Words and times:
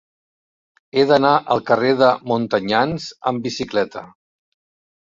He 0.95 1.03
d'anar 1.11 1.33
al 1.57 1.61
carrer 1.69 1.93
de 2.01 2.09
Montanyans 2.33 3.07
amb 3.35 3.47
bicicleta. 3.47 4.07